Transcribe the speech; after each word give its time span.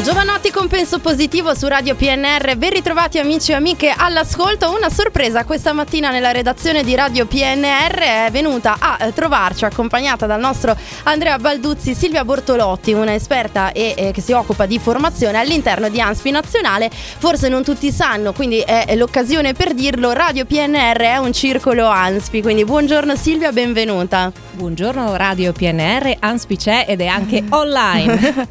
Giovanotti 0.00 0.50
compenso 0.50 0.98
positivo 0.98 1.54
su 1.54 1.68
Radio 1.68 1.94
PNR, 1.94 2.56
ben 2.56 2.70
ritrovati 2.70 3.18
amici 3.18 3.52
e 3.52 3.54
amiche 3.54 3.92
all'ascolto. 3.94 4.74
Una 4.74 4.88
sorpresa 4.88 5.44
questa 5.44 5.72
mattina 5.74 6.10
nella 6.10 6.32
redazione 6.32 6.82
di 6.82 6.94
Radio 6.96 7.26
PNR 7.26 7.98
è 7.98 8.28
venuta 8.32 8.78
a 8.80 8.96
eh, 8.98 9.12
trovarci 9.12 9.64
accompagnata 9.64 10.26
dal 10.26 10.40
nostro 10.40 10.74
Andrea 11.04 11.38
Balduzzi, 11.38 11.94
Silvia 11.94 12.24
Bortolotti, 12.24 12.94
una 12.94 13.12
esperta 13.12 13.70
e, 13.72 13.94
e 13.96 14.10
che 14.12 14.22
si 14.22 14.32
occupa 14.32 14.66
di 14.66 14.80
formazione 14.80 15.38
all'interno 15.38 15.88
di 15.88 16.00
ANSPI 16.00 16.30
Nazionale. 16.30 16.90
Forse 16.90 17.48
non 17.48 17.62
tutti 17.62 17.92
sanno, 17.92 18.32
quindi 18.32 18.60
è 18.60 18.96
l'occasione 18.96 19.52
per 19.52 19.74
dirlo, 19.74 20.12
Radio 20.12 20.46
PNR 20.46 21.00
è 21.00 21.16
un 21.18 21.32
circolo 21.32 21.86
ANSPI, 21.86 22.42
quindi 22.42 22.64
buongiorno 22.64 23.14
Silvia, 23.14 23.52
benvenuta. 23.52 24.32
Buongiorno 24.54 25.16
Radio 25.16 25.50
PNR, 25.52 26.16
ANSPI 26.18 26.56
c'è 26.58 26.84
ed 26.86 27.00
è 27.00 27.06
anche 27.06 27.42
online. 27.48 28.48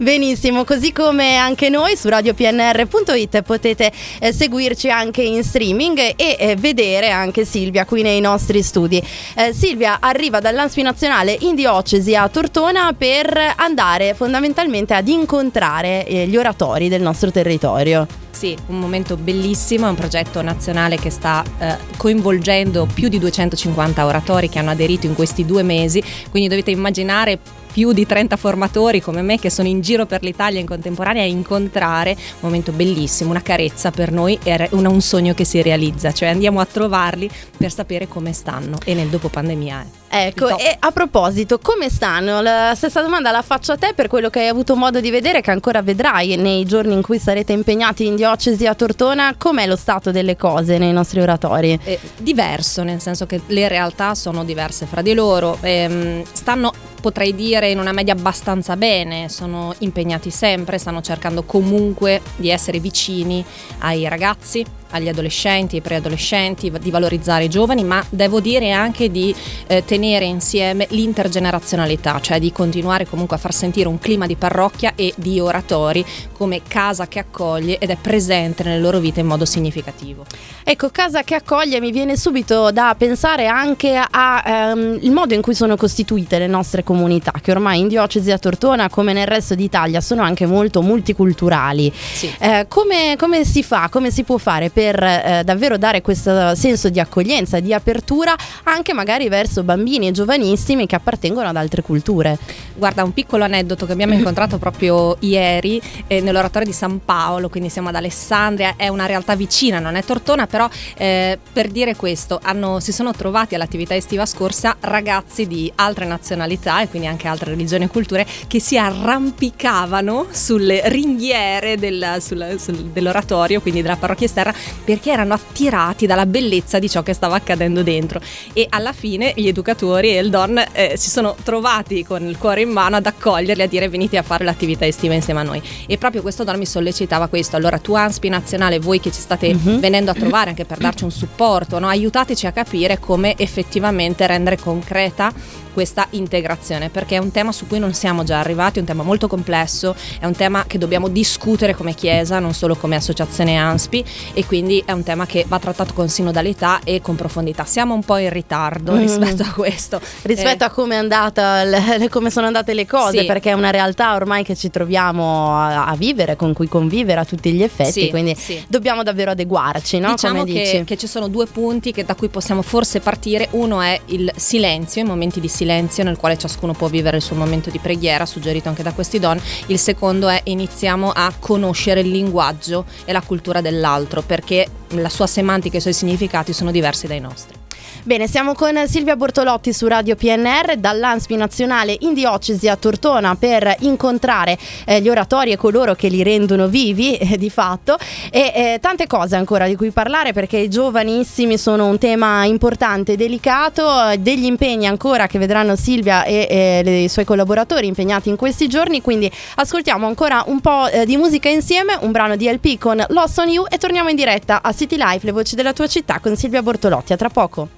Benissimo, 0.00 0.64
così 0.64 0.90
come 0.90 1.36
anche 1.36 1.68
noi 1.68 1.96
su 1.96 2.08
radiopnr.it 2.08 3.42
potete 3.42 3.92
eh, 4.18 4.32
seguirci 4.32 4.90
anche 4.90 5.22
in 5.22 5.44
streaming 5.44 5.98
e 6.16 6.36
eh, 6.36 6.56
vedere 6.56 7.10
anche 7.10 7.44
Silvia 7.44 7.84
qui 7.84 8.02
nei 8.02 8.20
nostri 8.20 8.60
studi. 8.60 9.00
Eh, 9.36 9.52
Silvia 9.52 9.98
arriva 10.00 10.40
dall'ANSPI 10.40 10.82
nazionale 10.82 11.36
in 11.42 11.54
diocesi 11.54 12.16
a 12.16 12.28
Tortona 12.28 12.92
per 12.92 13.54
andare 13.54 14.14
fondamentalmente 14.14 14.94
ad 14.94 15.06
incontrare 15.06 16.04
eh, 16.06 16.26
gli 16.26 16.36
oratori 16.36 16.88
del 16.88 17.02
nostro 17.02 17.30
territorio. 17.30 18.25
Sì, 18.36 18.54
un 18.66 18.78
momento 18.78 19.16
bellissimo, 19.16 19.86
è 19.86 19.88
un 19.88 19.94
progetto 19.94 20.42
nazionale 20.42 20.98
che 20.98 21.08
sta 21.08 21.42
eh, 21.58 21.78
coinvolgendo 21.96 22.86
più 22.92 23.08
di 23.08 23.18
250 23.18 24.04
oratori 24.04 24.50
che 24.50 24.58
hanno 24.58 24.72
aderito 24.72 25.06
in 25.06 25.14
questi 25.14 25.46
due 25.46 25.62
mesi, 25.62 26.04
quindi 26.28 26.50
dovete 26.50 26.70
immaginare 26.70 27.38
più 27.76 27.92
di 27.92 28.06
30 28.06 28.38
formatori 28.38 29.02
come 29.02 29.20
me 29.20 29.38
che 29.38 29.50
sono 29.50 29.68
in 29.68 29.82
giro 29.82 30.06
per 30.06 30.22
l'Italia 30.22 30.58
in 30.58 30.64
contemporanea 30.64 31.22
a 31.22 31.26
incontrare 31.26 32.12
un 32.12 32.38
momento 32.40 32.72
bellissimo, 32.72 33.28
una 33.28 33.42
carezza 33.42 33.90
per 33.90 34.12
noi 34.12 34.38
un, 34.70 34.86
un 34.86 35.00
sogno 35.02 35.34
che 35.34 35.44
si 35.44 35.60
realizza, 35.60 36.10
cioè 36.10 36.30
andiamo 36.30 36.60
a 36.60 36.64
trovarli 36.64 37.28
per 37.54 37.70
sapere 37.70 38.08
come 38.08 38.32
stanno 38.32 38.78
e 38.82 38.94
nel 38.94 39.08
dopo 39.08 39.28
pandemia. 39.28 39.82
Eh. 39.82 39.96
Ecco, 40.08 40.56
e 40.56 40.74
a 40.78 40.90
proposito, 40.92 41.58
come 41.58 41.90
stanno? 41.90 42.40
La 42.40 42.72
stessa 42.74 43.02
domanda 43.02 43.30
la 43.30 43.42
faccio 43.42 43.72
a 43.72 43.76
te 43.76 43.92
per 43.94 44.08
quello 44.08 44.30
che 44.30 44.40
hai 44.40 44.48
avuto 44.48 44.74
modo 44.74 45.00
di 45.00 45.10
vedere, 45.10 45.42
che 45.42 45.50
ancora 45.50 45.82
vedrai 45.82 46.36
nei 46.36 46.64
giorni 46.64 46.94
in 46.94 47.02
cui 47.02 47.18
sarete 47.18 47.52
impegnati 47.52 48.06
in 48.06 48.16
diocesi 48.16 48.66
a 48.66 48.74
Tortona. 48.74 49.34
Com'è 49.36 49.66
lo 49.66 49.76
stato 49.76 50.12
delle 50.12 50.36
cose 50.36 50.78
nei 50.78 50.92
nostri 50.92 51.20
oratori? 51.20 51.78
Eh, 51.84 51.98
diverso, 52.16 52.82
nel 52.82 53.02
senso 53.02 53.26
che 53.26 53.42
le 53.48 53.68
realtà 53.68 54.14
sono 54.14 54.44
diverse 54.44 54.86
fra 54.86 55.02
di 55.02 55.12
loro. 55.12 55.58
Ehm, 55.60 56.22
stanno 56.32 56.72
potrei 57.06 57.36
dire 57.36 57.70
in 57.70 57.78
una 57.78 57.92
media 57.92 58.14
abbastanza 58.14 58.76
bene, 58.76 59.28
sono 59.28 59.72
impegnati 59.78 60.28
sempre, 60.28 60.76
stanno 60.76 61.00
cercando 61.00 61.44
comunque 61.44 62.20
di 62.34 62.50
essere 62.50 62.80
vicini 62.80 63.44
ai 63.78 64.08
ragazzi, 64.08 64.64
agli 64.90 65.08
adolescenti, 65.08 65.76
ai 65.76 65.82
preadolescenti, 65.82 66.72
di 66.80 66.90
valorizzare 66.90 67.44
i 67.44 67.48
giovani, 67.48 67.84
ma 67.84 68.04
devo 68.10 68.40
dire 68.40 68.70
anche 68.72 69.10
di 69.10 69.34
eh, 69.66 69.84
tenere 69.84 70.24
insieme 70.24 70.86
l'intergenerazionalità, 70.90 72.20
cioè 72.20 72.38
di 72.38 72.52
continuare 72.52 73.06
comunque 73.06 73.36
a 73.36 73.38
far 73.38 73.52
sentire 73.52 73.88
un 73.88 73.98
clima 73.98 74.26
di 74.26 74.36
parrocchia 74.36 74.92
e 74.94 75.12
di 75.16 75.40
oratori 75.40 76.04
come 76.32 76.62
casa 76.66 77.08
che 77.08 77.18
accoglie 77.18 77.78
ed 77.78 77.90
è 77.90 77.96
presente 77.96 78.62
nelle 78.62 78.80
loro 78.80 78.98
vite 78.98 79.20
in 79.20 79.26
modo 79.26 79.44
significativo. 79.44 80.24
Ecco, 80.64 80.90
casa 80.90 81.22
che 81.22 81.34
accoglie 81.34 81.80
mi 81.80 81.92
viene 81.92 82.16
subito 82.16 82.70
da 82.70 82.94
pensare 82.98 83.46
anche 83.46 83.96
al 84.10 84.42
ehm, 84.44 85.12
modo 85.12 85.34
in 85.34 85.40
cui 85.40 85.54
sono 85.54 85.76
costituite 85.76 86.38
le 86.38 86.46
nostre 86.46 86.82
comunità, 86.82 87.32
che 87.40 87.52
ormai 87.52 87.80
in 87.80 87.88
diocesi 87.88 88.30
a 88.30 88.38
Tortona 88.38 88.90
come 88.90 89.12
nel 89.12 89.26
resto 89.26 89.54
d'Italia 89.54 90.00
sono 90.00 90.22
anche 90.22 90.46
molto 90.46 90.82
multiculturali. 90.82 91.92
Sì. 91.94 92.30
Eh, 92.38 92.66
come, 92.68 93.14
come 93.16 93.44
si 93.44 93.62
fa, 93.62 93.88
come 93.90 94.10
si 94.10 94.24
può 94.24 94.38
fare 94.38 94.70
per 94.76 95.02
eh, 95.02 95.40
davvero 95.42 95.78
dare 95.78 96.02
questo 96.02 96.54
senso 96.54 96.90
di 96.90 97.00
accoglienza, 97.00 97.60
di 97.60 97.72
apertura 97.72 98.36
anche 98.64 98.92
magari 98.92 99.30
verso 99.30 99.62
bambini 99.62 100.08
e 100.08 100.10
giovanissimi 100.10 100.84
che 100.84 100.94
appartengono 100.94 101.48
ad 101.48 101.56
altre 101.56 101.80
culture. 101.80 102.36
Guarda, 102.74 103.02
un 103.02 103.14
piccolo 103.14 103.44
aneddoto 103.44 103.86
che 103.86 103.92
abbiamo 103.92 104.12
incontrato 104.20 104.58
proprio 104.58 105.16
ieri 105.20 105.80
eh, 106.08 106.20
nell'oratorio 106.20 106.68
di 106.68 106.74
San 106.74 107.02
Paolo, 107.02 107.48
quindi 107.48 107.70
siamo 107.70 107.88
ad 107.88 107.94
Alessandria, 107.94 108.74
è 108.76 108.88
una 108.88 109.06
realtà 109.06 109.34
vicina, 109.34 109.78
non 109.78 109.94
è 109.94 110.04
Tortona, 110.04 110.46
però 110.46 110.68
eh, 110.98 111.38
per 111.50 111.68
dire 111.68 111.96
questo, 111.96 112.38
hanno, 112.42 112.78
si 112.78 112.92
sono 112.92 113.12
trovati 113.12 113.54
all'attività 113.54 113.94
estiva 113.96 114.26
scorsa 114.26 114.76
ragazzi 114.80 115.46
di 115.46 115.72
altre 115.76 116.04
nazionalità 116.04 116.82
e 116.82 116.88
quindi 116.88 117.08
anche 117.08 117.28
altre 117.28 117.52
religioni 117.52 117.84
e 117.84 117.88
culture 117.88 118.26
che 118.46 118.60
si 118.60 118.76
arrampicavano 118.76 120.26
sulle 120.32 120.82
ringhiere 120.90 121.78
del, 121.78 122.16
sul, 122.20 122.56
sul, 122.58 122.76
dell'oratorio, 122.92 123.62
quindi 123.62 123.80
della 123.80 123.96
parrocchia 123.96 124.26
esterna, 124.26 124.54
perché 124.84 125.10
erano 125.10 125.34
attirati 125.34 126.06
dalla 126.06 126.26
bellezza 126.26 126.78
di 126.78 126.88
ciò 126.88 127.02
che 127.02 127.12
stava 127.12 127.36
accadendo 127.36 127.82
dentro 127.82 128.20
e 128.52 128.66
alla 128.68 128.92
fine 128.92 129.32
gli 129.36 129.48
educatori 129.48 130.16
e 130.16 130.20
il 130.20 130.30
Don 130.30 130.62
eh, 130.72 130.94
si 130.96 131.10
sono 131.10 131.36
trovati 131.42 132.04
con 132.04 132.26
il 132.26 132.38
cuore 132.38 132.62
in 132.62 132.70
mano 132.70 132.96
ad 132.96 133.06
accoglierli 133.06 133.62
a 133.62 133.68
dire 133.68 133.88
venite 133.88 134.16
a 134.16 134.22
fare 134.22 134.44
l'attività 134.44 134.86
estiva 134.86 135.14
insieme 135.14 135.40
a 135.40 135.44
noi 135.44 135.62
e 135.86 135.98
proprio 135.98 136.22
questo 136.22 136.44
Don 136.44 136.58
mi 136.58 136.66
sollecitava 136.66 137.28
questo 137.28 137.56
allora 137.56 137.78
tu 137.78 137.94
Anspi 137.94 138.28
Nazionale 138.28 138.78
voi 138.78 139.00
che 139.00 139.12
ci 139.12 139.20
state 139.20 139.54
mm-hmm. 139.54 139.78
venendo 139.78 140.10
a 140.10 140.14
trovare 140.14 140.50
anche 140.50 140.64
per 140.64 140.78
darci 140.78 141.04
un 141.04 141.10
supporto 141.10 141.78
no? 141.78 141.88
aiutateci 141.88 142.46
a 142.46 142.52
capire 142.52 142.98
come 142.98 143.34
effettivamente 143.36 144.26
rendere 144.26 144.58
concreta 144.58 145.32
questa 145.76 146.06
integrazione, 146.12 146.88
perché 146.88 147.16
è 147.16 147.18
un 147.18 147.30
tema 147.30 147.52
su 147.52 147.66
cui 147.66 147.78
non 147.78 147.92
siamo 147.92 148.24
già 148.24 148.38
arrivati, 148.38 148.78
è 148.78 148.80
un 148.80 148.86
tema 148.86 149.02
molto 149.02 149.28
complesso, 149.28 149.94
è 150.18 150.24
un 150.24 150.32
tema 150.32 150.64
che 150.66 150.78
dobbiamo 150.78 151.08
discutere 151.08 151.74
come 151.74 151.92
Chiesa, 151.92 152.38
non 152.38 152.54
solo 152.54 152.76
come 152.76 152.96
associazione 152.96 153.58
ANSPI 153.58 154.04
e 154.32 154.46
quindi 154.46 154.55
è 154.84 154.92
un 154.92 155.02
tema 155.02 155.26
che 155.26 155.44
va 155.46 155.58
trattato 155.58 155.92
con 155.92 156.08
sinodalità 156.08 156.80
e 156.84 157.00
con 157.00 157.16
profondità. 157.16 157.64
Siamo 157.64 157.94
un 157.94 158.02
po' 158.02 158.16
in 158.16 158.30
ritardo 158.30 158.92
mm. 158.92 158.98
rispetto 158.98 159.42
a 159.42 159.52
questo. 159.52 160.00
Rispetto 160.22 160.64
eh. 160.64 160.66
a 160.66 160.70
come, 160.70 160.96
andata, 160.96 161.64
le, 161.64 162.08
come 162.10 162.30
sono 162.30 162.46
andate 162.46 162.74
le 162.74 162.86
cose, 162.86 163.20
sì. 163.20 163.26
perché 163.26 163.50
è 163.50 163.54
una 163.54 163.70
realtà 163.70 164.14
ormai 164.14 164.44
che 164.44 164.56
ci 164.56 164.70
troviamo 164.70 165.54
a, 165.54 165.86
a, 165.86 165.96
vivere, 165.96 166.36
con 166.36 166.52
cui 166.52 166.68
convivere 166.68 167.20
a 167.20 167.24
tutti 167.24 167.52
gli 167.52 167.62
effetti, 167.62 168.02
sì, 168.02 168.10
quindi 168.10 168.34
sì. 168.34 168.62
dobbiamo 168.68 169.02
davvero 169.02 169.32
adeguarci, 169.32 169.98
no? 169.98 170.12
Diciamo 170.12 170.44
che, 170.44 170.82
che, 170.84 170.96
ci 170.96 171.06
sono 171.06 171.28
due 171.28 171.46
punti 171.46 171.92
che, 171.92 172.04
da 172.04 172.14
cui 172.14 172.28
possiamo 172.28 172.62
forse 172.62 173.00
partire, 173.00 173.48
uno 173.52 173.80
è 173.80 174.00
il 174.06 174.30
silenzio, 174.36 175.02
i 175.02 175.04
momenti 175.04 175.40
di 175.40 175.48
silenzio 175.48 175.64
silenzio 175.66 176.04
nel 176.04 176.16
quale 176.16 176.38
ciascuno 176.38 176.72
può 176.72 176.86
vivere 176.86 177.16
il 177.16 177.22
suo 177.22 177.34
momento 177.34 177.70
di 177.70 177.78
preghiera, 177.78 178.24
suggerito 178.24 178.68
anche 178.68 178.82
da 178.82 178.92
questi 178.92 179.18
don. 179.18 179.40
Il 179.66 179.78
secondo 179.78 180.28
è 180.28 180.40
iniziamo 180.44 181.10
a 181.12 181.32
conoscere 181.38 182.00
il 182.00 182.10
linguaggio 182.10 182.84
e 183.04 183.12
la 183.12 183.20
cultura 183.20 183.60
dell'altro, 183.60 184.22
perché 184.22 184.45
la 184.90 185.08
sua 185.08 185.26
semantica 185.26 185.74
e 185.74 185.78
i 185.78 185.80
suoi 185.82 185.92
significati 185.92 186.52
sono 186.52 186.70
diversi 186.70 187.06
dai 187.06 187.20
nostri. 187.20 187.65
Bene, 188.02 188.28
siamo 188.28 188.54
con 188.54 188.86
Silvia 188.86 189.16
Bortolotti 189.16 189.72
su 189.72 189.86
Radio 189.86 190.14
PNR 190.14 190.76
dall'ANSPI 190.76 191.36
nazionale 191.36 191.96
in 192.00 192.14
diocesi 192.14 192.68
a 192.68 192.76
Tortona 192.76 193.34
per 193.34 193.74
incontrare 193.80 194.56
eh, 194.84 195.00
gli 195.00 195.08
oratori 195.08 195.52
e 195.52 195.56
coloro 195.56 195.94
che 195.94 196.08
li 196.08 196.22
rendono 196.22 196.68
vivi 196.68 197.16
eh, 197.16 197.36
di 197.36 197.50
fatto 197.50 197.98
e 198.30 198.52
eh, 198.54 198.78
tante 198.80 199.06
cose 199.06 199.36
ancora 199.36 199.66
di 199.66 199.74
cui 199.74 199.90
parlare 199.90 200.32
perché 200.32 200.58
i 200.58 200.68
giovanissimi 200.68 201.58
sono 201.58 201.86
un 201.86 201.98
tema 201.98 202.44
importante 202.44 203.12
e 203.12 203.16
delicato, 203.16 204.14
degli 204.18 204.44
impegni 204.44 204.86
ancora 204.86 205.26
che 205.26 205.38
vedranno 205.38 205.74
Silvia 205.76 206.24
e 206.24 207.04
i 207.04 207.08
suoi 207.08 207.24
collaboratori 207.24 207.86
impegnati 207.86 208.28
in 208.28 208.36
questi 208.36 208.68
giorni, 208.68 209.00
quindi 209.00 209.30
ascoltiamo 209.56 210.06
ancora 210.06 210.44
un 210.46 210.60
po' 210.60 210.88
eh, 210.88 211.04
di 211.04 211.16
musica 211.16 211.48
insieme, 211.48 211.98
un 212.00 212.12
brano 212.12 212.36
di 212.36 212.50
LP 212.50 212.78
con 212.78 213.04
Lost 213.08 213.38
on 213.38 213.48
You 213.48 213.66
e 213.68 213.78
torniamo 213.78 214.08
in 214.08 214.16
diretta 214.16 214.62
a 214.62 214.72
City 214.72 214.96
Life, 214.96 215.24
le 215.24 215.32
voci 215.32 215.54
della 215.54 215.72
tua 215.72 215.86
città 215.86 216.20
con 216.20 216.36
Silvia 216.36 216.62
Bortolotti. 216.62 217.12
A 217.12 217.16
tra 217.16 217.28
poco. 217.28 217.68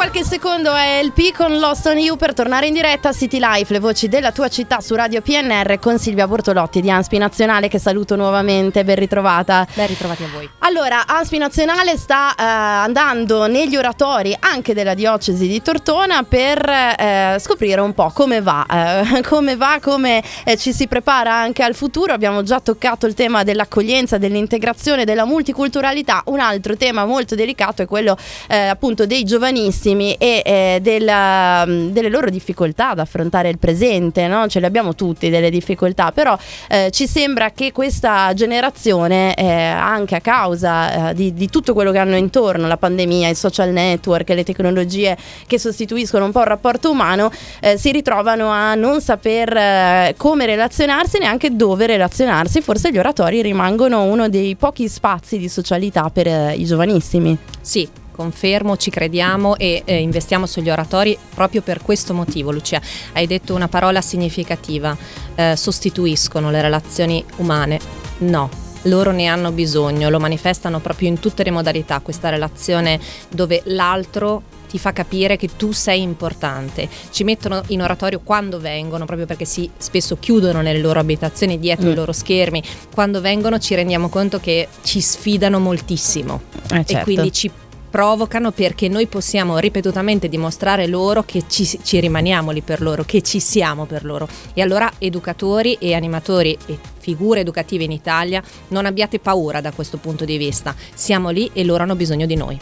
Qualche 0.00 0.24
secondo 0.24 0.70
a 0.70 1.02
LP 1.02 1.30
con 1.36 1.58
Lost 1.58 1.84
on 1.84 1.98
You 1.98 2.16
per 2.16 2.32
tornare 2.32 2.66
in 2.66 2.72
diretta 2.72 3.10
a 3.10 3.12
City 3.12 3.38
Life, 3.38 3.70
le 3.70 3.80
voci 3.80 4.08
della 4.08 4.32
tua 4.32 4.48
città 4.48 4.80
su 4.80 4.94
Radio 4.94 5.20
PNR 5.20 5.78
con 5.78 5.98
Silvia 5.98 6.26
Bortolotti 6.26 6.80
di 6.80 6.90
Anspi 6.90 7.18
Nazionale 7.18 7.68
che 7.68 7.78
saluto 7.78 8.16
nuovamente, 8.16 8.82
ben 8.82 8.96
ritrovata. 8.96 9.66
Ben 9.74 9.86
ritrovati 9.86 10.22
a 10.22 10.28
voi. 10.32 10.48
Allora, 10.60 11.06
Anspi 11.06 11.36
Nazionale 11.36 11.98
sta 11.98 12.30
eh, 12.30 12.42
andando 12.42 13.46
negli 13.46 13.76
oratori 13.76 14.34
anche 14.40 14.72
della 14.72 14.94
diocesi 14.94 15.46
di 15.46 15.60
Tortona 15.60 16.22
per 16.22 16.66
eh, 16.66 17.36
scoprire 17.38 17.82
un 17.82 17.92
po' 17.92 18.10
come 18.14 18.40
va, 18.40 18.64
eh, 19.04 19.20
come 19.28 19.56
va, 19.56 19.80
come 19.82 20.24
eh, 20.44 20.56
ci 20.56 20.72
si 20.72 20.88
prepara 20.88 21.34
anche 21.34 21.62
al 21.62 21.74
futuro. 21.74 22.14
Abbiamo 22.14 22.42
già 22.42 22.58
toccato 22.60 23.04
il 23.04 23.12
tema 23.12 23.42
dell'accoglienza, 23.42 24.16
dell'integrazione, 24.16 25.04
della 25.04 25.26
multiculturalità. 25.26 26.22
Un 26.24 26.40
altro 26.40 26.74
tema 26.74 27.04
molto 27.04 27.34
delicato 27.34 27.82
è 27.82 27.86
quello 27.86 28.16
eh, 28.48 28.56
appunto 28.56 29.04
dei 29.04 29.24
giovani 29.24 29.38
giovanissimi 29.40 29.88
giovanissimi 29.90 30.14
e 30.14 30.42
eh, 30.44 30.78
della, 30.80 31.64
delle 31.66 32.08
loro 32.08 32.30
difficoltà 32.30 32.90
ad 32.90 32.98
affrontare 32.98 33.48
il 33.48 33.58
presente, 33.58 34.26
no? 34.26 34.46
ce 34.46 34.60
le 34.60 34.66
abbiamo 34.66 34.94
tutti 34.94 35.28
delle 35.28 35.50
difficoltà, 35.50 36.12
però 36.12 36.38
eh, 36.68 36.90
ci 36.90 37.06
sembra 37.06 37.50
che 37.50 37.72
questa 37.72 38.32
generazione, 38.34 39.34
eh, 39.34 39.50
anche 39.50 40.16
a 40.16 40.20
causa 40.20 41.10
eh, 41.10 41.14
di, 41.14 41.32
di, 41.34 41.48
tutto 41.48 41.74
quello 41.74 41.90
che 41.90 41.98
hanno 41.98 42.16
intorno, 42.16 42.66
la 42.66 42.76
pandemia, 42.76 43.28
i 43.28 43.34
social 43.34 43.70
network, 43.70 44.28
le 44.30 44.44
tecnologie 44.44 45.16
che 45.46 45.58
sostituiscono 45.58 46.24
un 46.24 46.32
po' 46.32 46.40
il 46.40 46.46
rapporto 46.46 46.90
umano, 46.90 47.30
eh, 47.60 47.76
si 47.76 47.90
ritrovano 47.90 48.48
a 48.50 48.74
non 48.74 49.00
saper 49.00 49.56
eh, 49.56 50.14
come 50.16 50.46
relazionarsi, 50.46 51.18
neanche 51.18 51.54
dove 51.56 51.86
relazionarsi, 51.86 52.60
forse 52.60 52.92
gli 52.92 52.98
oratori 52.98 53.42
rimangono 53.42 54.04
uno 54.04 54.28
dei 54.28 54.54
pochi 54.56 54.88
spazi 54.88 55.38
di 55.38 55.48
socialità 55.48 56.10
per 56.10 56.26
i 56.56 56.64
giovanissimi. 56.64 57.36
Sì, 57.60 57.88
confermo, 58.20 58.76
ci 58.76 58.90
crediamo 58.90 59.56
e 59.56 59.80
eh, 59.86 59.96
investiamo 59.96 60.44
sugli 60.44 60.68
oratori 60.68 61.16
proprio 61.34 61.62
per 61.62 61.80
questo 61.80 62.12
motivo, 62.12 62.50
Lucia. 62.50 62.78
Hai 63.14 63.26
detto 63.26 63.54
una 63.54 63.66
parola 63.68 64.02
significativa, 64.02 64.94
eh, 65.34 65.56
sostituiscono 65.56 66.50
le 66.50 66.60
relazioni 66.60 67.24
umane. 67.36 67.80
No, 68.18 68.50
loro 68.82 69.10
ne 69.10 69.24
hanno 69.24 69.52
bisogno, 69.52 70.10
lo 70.10 70.20
manifestano 70.20 70.80
proprio 70.80 71.08
in 71.08 71.18
tutte 71.18 71.44
le 71.44 71.50
modalità, 71.50 72.00
questa 72.00 72.28
relazione 72.28 73.00
dove 73.30 73.62
l'altro 73.64 74.42
ti 74.68 74.78
fa 74.78 74.92
capire 74.92 75.38
che 75.38 75.48
tu 75.56 75.72
sei 75.72 76.02
importante. 76.02 76.90
Ci 77.10 77.24
mettono 77.24 77.62
in 77.68 77.80
oratorio 77.80 78.20
quando 78.22 78.60
vengono, 78.60 79.06
proprio 79.06 79.26
perché 79.26 79.46
si 79.46 79.68
spesso 79.78 80.18
chiudono 80.20 80.60
nelle 80.60 80.78
loro 80.78 81.00
abitazioni 81.00 81.58
dietro 81.58 81.88
mm. 81.88 81.92
i 81.92 81.94
loro 81.94 82.12
schermi. 82.12 82.62
Quando 82.94 83.22
vengono 83.22 83.58
ci 83.58 83.74
rendiamo 83.74 84.10
conto 84.10 84.38
che 84.38 84.68
ci 84.82 85.00
sfidano 85.00 85.58
moltissimo 85.58 86.42
eh, 86.64 86.84
certo. 86.84 86.92
e 86.92 87.00
quindi 87.00 87.32
ci 87.32 87.50
provocano 87.90 88.52
perché 88.52 88.88
noi 88.88 89.06
possiamo 89.06 89.58
ripetutamente 89.58 90.28
dimostrare 90.28 90.86
loro 90.86 91.22
che 91.24 91.44
ci, 91.48 91.66
ci, 91.82 92.00
rimaniamo 92.00 92.52
lì 92.52 92.62
per 92.62 92.80
loro, 92.80 93.02
che 93.04 93.20
ci 93.20 93.40
siamo 93.40 93.84
per 93.84 94.04
loro. 94.04 94.28
E 94.54 94.62
allora 94.62 94.90
educatori 94.98 95.76
e 95.80 95.94
animatori 95.94 96.56
e 96.66 96.78
figure 96.98 97.40
educative 97.40 97.84
in 97.84 97.92
Italia, 97.92 98.42
non 98.68 98.86
abbiate 98.86 99.18
paura 99.18 99.60
da 99.60 99.72
questo 99.72 99.98
punto 99.98 100.24
di 100.24 100.38
vista, 100.38 100.74
siamo 100.94 101.30
lì 101.30 101.50
e 101.52 101.64
loro 101.64 101.82
hanno 101.82 101.96
bisogno 101.96 102.26
di 102.26 102.36
noi. 102.36 102.58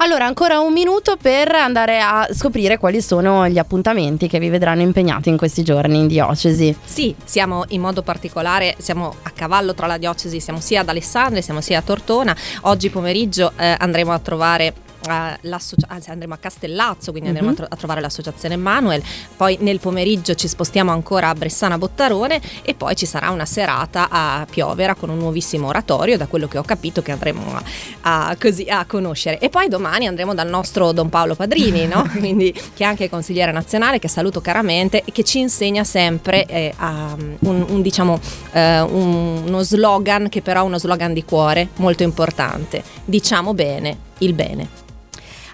Allora, 0.00 0.26
ancora 0.26 0.60
un 0.60 0.72
minuto 0.72 1.16
per 1.20 1.52
andare 1.52 2.00
a 2.00 2.28
scoprire 2.32 2.78
quali 2.78 3.02
sono 3.02 3.48
gli 3.48 3.58
appuntamenti 3.58 4.28
che 4.28 4.38
vi 4.38 4.48
vedranno 4.48 4.82
impegnati 4.82 5.28
in 5.28 5.36
questi 5.36 5.64
giorni 5.64 5.98
in 5.98 6.06
diocesi. 6.06 6.72
Sì, 6.84 7.16
siamo 7.24 7.64
in 7.70 7.80
modo 7.80 8.02
particolare, 8.02 8.76
siamo 8.78 9.12
a 9.22 9.30
cavallo 9.30 9.74
tra 9.74 9.88
la 9.88 9.98
diocesi, 9.98 10.38
siamo 10.38 10.60
sia 10.60 10.82
ad 10.82 10.88
Alessandria, 10.88 11.42
siamo 11.42 11.60
sia 11.60 11.80
a 11.80 11.82
Tortona. 11.82 12.36
Oggi 12.62 12.90
pomeriggio 12.90 13.52
eh, 13.56 13.74
andremo 13.76 14.12
a 14.12 14.20
trovare 14.20 14.72
anzi 15.08 16.10
andremo 16.10 16.34
a 16.34 16.36
Castellazzo, 16.38 17.10
quindi 17.10 17.28
andremo 17.28 17.50
mm-hmm. 17.50 17.62
a, 17.62 17.66
tro- 17.66 17.74
a, 17.74 17.76
trovare 17.76 18.00
l'associazione 18.00 18.56
Manuel, 18.56 19.02
poi 19.36 19.56
nel 19.60 19.80
pomeriggio 19.80 20.34
ci 20.34 20.48
spostiamo 20.48 20.90
ancora 20.90 21.28
a 21.28 21.34
Bressana 21.34 21.78
Bottarone 21.78 22.40
e 22.62 22.74
poi 22.74 22.96
ci 22.96 23.06
sarà 23.06 23.30
una 23.30 23.46
serata 23.46 24.08
a 24.10 24.46
Piovera 24.48 24.94
con 24.94 25.10
un 25.10 25.18
nuovissimo 25.18 25.68
oratorio, 25.68 26.16
da 26.16 26.26
quello 26.26 26.48
che 26.48 26.58
ho 26.58 26.62
capito 26.62 27.02
che 27.02 27.12
andremo 27.12 27.56
a, 28.00 28.28
a, 28.28 28.36
così, 28.38 28.66
a 28.68 28.84
conoscere. 28.86 29.38
E 29.38 29.48
poi 29.48 29.68
domani 29.68 30.06
andremo 30.06 30.34
dal 30.34 30.48
nostro 30.48 30.92
Don 30.92 31.08
Paolo 31.08 31.34
Padrini, 31.34 31.86
no? 31.86 32.06
quindi, 32.18 32.52
che 32.52 32.84
è 32.84 32.86
anche 32.86 33.08
consigliere 33.08 33.52
nazionale, 33.52 33.98
che 33.98 34.08
saluto 34.08 34.40
caramente 34.40 35.02
e 35.04 35.12
che 35.12 35.24
ci 35.24 35.38
insegna 35.38 35.84
sempre 35.84 36.44
eh, 36.46 36.74
un, 36.78 37.64
un, 37.68 37.82
diciamo, 37.82 38.20
eh, 38.52 38.80
un, 38.80 39.42
uno 39.46 39.62
slogan 39.62 40.28
che 40.28 40.42
però 40.42 40.62
è 40.62 40.64
uno 40.64 40.78
slogan 40.78 41.12
di 41.12 41.24
cuore 41.24 41.68
molto 41.76 42.02
importante. 42.02 42.82
Diciamo 43.04 43.54
bene 43.54 44.06
il 44.18 44.32
bene. 44.34 44.86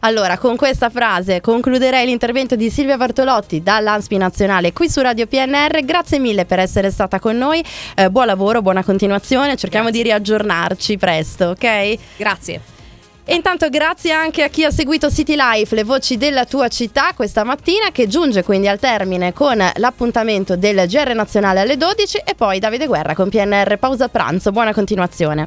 Allora, 0.04 0.36
con 0.36 0.56
questa 0.56 0.90
frase 0.90 1.40
concluderei 1.40 2.04
l'intervento 2.04 2.56
di 2.56 2.68
Silvia 2.68 2.98
Bartolotti 2.98 3.62
dall'ANSPI 3.62 4.18
Nazionale 4.18 4.74
qui 4.74 4.90
su 4.90 5.00
Radio 5.00 5.26
PNR. 5.26 5.82
Grazie 5.82 6.18
mille 6.18 6.44
per 6.44 6.58
essere 6.58 6.90
stata 6.90 7.18
con 7.18 7.38
noi. 7.38 7.64
Eh, 7.96 8.10
buon 8.10 8.26
lavoro, 8.26 8.60
buona 8.60 8.84
continuazione. 8.84 9.56
Cerchiamo 9.56 9.86
grazie. 9.86 10.02
di 10.02 10.08
riaggiornarci 10.10 10.98
presto, 10.98 11.46
ok? 11.46 11.98
Grazie. 12.18 12.60
E 13.24 13.34
intanto 13.34 13.70
grazie 13.70 14.12
anche 14.12 14.42
a 14.42 14.48
chi 14.48 14.64
ha 14.64 14.70
seguito 14.70 15.10
City 15.10 15.34
Life, 15.34 15.74
le 15.74 15.84
voci 15.84 16.18
della 16.18 16.44
tua 16.44 16.68
città 16.68 17.14
questa 17.14 17.42
mattina 17.42 17.90
che 17.90 18.06
giunge 18.06 18.42
quindi 18.42 18.68
al 18.68 18.78
termine 18.78 19.32
con 19.32 19.56
l'appuntamento 19.76 20.54
del 20.56 20.86
GR 20.86 21.14
nazionale 21.14 21.60
alle 21.60 21.78
12 21.78 22.18
e 22.26 22.34
poi 22.34 22.58
Davide 22.58 22.86
Guerra 22.86 23.14
con 23.14 23.30
PNR 23.30 23.78
pausa 23.78 24.08
pranzo. 24.08 24.52
Buona 24.52 24.74
continuazione. 24.74 25.42